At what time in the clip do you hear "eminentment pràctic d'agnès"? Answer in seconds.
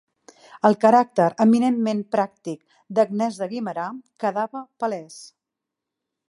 1.45-3.37